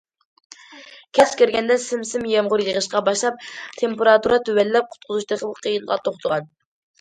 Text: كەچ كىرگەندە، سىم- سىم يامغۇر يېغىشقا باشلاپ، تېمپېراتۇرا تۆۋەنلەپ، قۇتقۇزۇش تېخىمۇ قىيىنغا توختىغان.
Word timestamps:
كەچ 1.17 1.33
كىرگەندە، 1.41 1.75
سىم- 1.83 2.05
سىم 2.11 2.25
يامغۇر 2.31 2.63
يېغىشقا 2.69 3.01
باشلاپ، 3.09 3.45
تېمپېراتۇرا 3.83 4.41
تۆۋەنلەپ، 4.49 4.89
قۇتقۇزۇش 4.97 5.29
تېخىمۇ 5.35 5.55
قىيىنغا 5.61 6.01
توختىغان. 6.09 6.51